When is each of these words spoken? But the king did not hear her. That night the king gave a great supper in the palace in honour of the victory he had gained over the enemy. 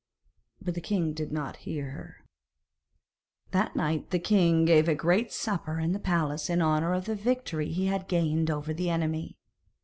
But 0.59 0.73
the 0.73 0.81
king 0.81 1.13
did 1.13 1.31
not 1.31 1.57
hear 1.57 1.91
her. 1.91 2.25
That 3.51 3.75
night 3.75 4.09
the 4.09 4.17
king 4.17 4.65
gave 4.65 4.87
a 4.87 4.95
great 4.95 5.31
supper 5.31 5.79
in 5.79 5.91
the 5.91 5.99
palace 5.99 6.49
in 6.49 6.59
honour 6.59 6.95
of 6.95 7.05
the 7.05 7.13
victory 7.13 7.71
he 7.71 7.85
had 7.85 8.07
gained 8.07 8.49
over 8.49 8.73
the 8.73 8.89
enemy. 8.89 9.37